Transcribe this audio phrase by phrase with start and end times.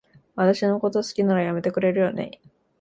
[0.35, 2.41] 私のこと好きなら、やめてくれるよね？